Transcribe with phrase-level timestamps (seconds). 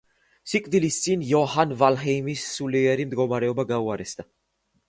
[0.53, 4.31] სიკვდილის წინ იოჰან ვილჰელმის სულიერი მდგომარეობა გაუარესდა.